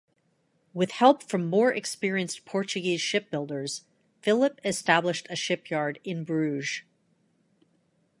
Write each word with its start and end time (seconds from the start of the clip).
With 0.73 0.93
help 0.93 1.21
from 1.21 1.45
more 1.47 1.71
experienced 1.71 2.43
Portuguese 2.43 3.01
shipbuilders, 3.01 3.83
Philip 4.23 4.59
established 4.65 5.27
a 5.29 5.35
shipyard 5.35 5.99
in 6.03 6.23
Bruges. 6.23 6.81